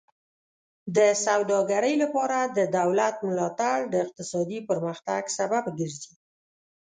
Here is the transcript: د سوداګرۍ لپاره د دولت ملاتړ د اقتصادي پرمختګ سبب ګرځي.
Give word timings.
د 0.95 0.97
سوداګرۍ 1.25 1.93
لپاره 2.03 2.37
د 2.57 2.59
دولت 2.77 3.15
ملاتړ 3.29 3.77
د 3.93 3.95
اقتصادي 4.05 4.59
پرمختګ 4.69 5.21
سبب 5.37 5.63
ګرځي. 5.79 6.13